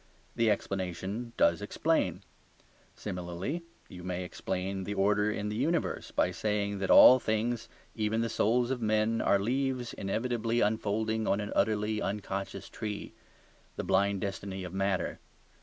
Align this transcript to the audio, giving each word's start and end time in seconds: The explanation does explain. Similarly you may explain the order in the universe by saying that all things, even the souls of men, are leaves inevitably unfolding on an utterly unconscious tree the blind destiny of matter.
The 0.35 0.49
explanation 0.49 1.31
does 1.37 1.61
explain. 1.61 2.23
Similarly 2.95 3.61
you 3.87 4.03
may 4.03 4.23
explain 4.23 4.83
the 4.83 4.95
order 4.95 5.29
in 5.29 5.49
the 5.49 5.55
universe 5.55 6.09
by 6.09 6.31
saying 6.31 6.79
that 6.79 6.89
all 6.89 7.19
things, 7.19 7.69
even 7.93 8.21
the 8.21 8.27
souls 8.27 8.71
of 8.71 8.81
men, 8.81 9.21
are 9.21 9.37
leaves 9.37 9.93
inevitably 9.93 10.59
unfolding 10.59 11.27
on 11.27 11.39
an 11.39 11.53
utterly 11.55 12.01
unconscious 12.01 12.67
tree 12.67 13.13
the 13.75 13.83
blind 13.83 14.21
destiny 14.21 14.63
of 14.63 14.73
matter. 14.73 15.19